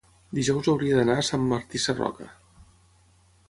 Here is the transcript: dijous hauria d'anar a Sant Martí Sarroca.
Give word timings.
dijous 0.37 0.69
hauria 0.73 0.95
d'anar 0.99 1.19
a 1.23 1.27
Sant 1.29 1.45
Martí 1.53 1.81
Sarroca. 1.85 2.31